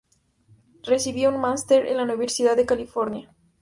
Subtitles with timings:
[0.81, 3.35] Recibió un máster en la Universidad de California.